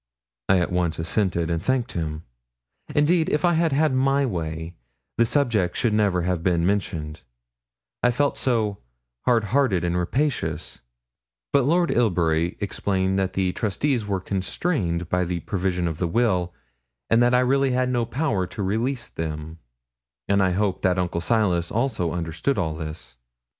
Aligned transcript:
I 0.49 0.57
at 0.57 0.71
once 0.71 0.97
assented, 0.97 1.51
and 1.51 1.61
thanked 1.61 1.91
him; 1.91 2.23
indeed, 2.95 3.29
if 3.29 3.45
I 3.45 3.53
had 3.53 3.71
had 3.71 3.93
my 3.93 4.25
way, 4.25 4.73
the 5.19 5.27
subject 5.27 5.77
should 5.77 5.93
never 5.93 6.23
have 6.23 6.41
been 6.41 6.65
mentioned, 6.65 7.21
I 8.01 8.09
felt 8.09 8.35
so 8.35 8.79
hardhearted 9.27 9.83
and 9.83 9.95
rapacious; 9.95 10.79
but 11.53 11.65
Lord 11.65 11.91
Ilbury 11.91 12.57
explained 12.59 13.19
that 13.19 13.33
the 13.33 13.53
trustees 13.53 14.03
were 14.03 14.19
constrained 14.19 15.07
by 15.07 15.23
the 15.23 15.41
provisions 15.41 15.87
of 15.89 15.99
the 15.99 16.07
will, 16.07 16.51
and 17.07 17.21
that 17.21 17.35
I 17.35 17.39
really 17.41 17.73
had 17.73 17.89
no 17.89 18.07
power 18.07 18.47
to 18.47 18.63
release 18.63 19.07
them; 19.07 19.59
and 20.27 20.41
I 20.41 20.53
hoped 20.53 20.81
that 20.81 20.97
Uncle 20.97 21.21
Silas 21.21 21.69
also 21.69 22.11
understood 22.11 22.57
all 22.57 22.73
this. 22.73 23.17